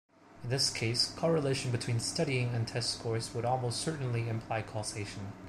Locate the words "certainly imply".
3.79-4.63